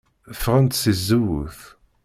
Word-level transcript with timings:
Ffɣent 0.39 0.77
seg 0.81 0.95
tzewwut. 0.97 1.59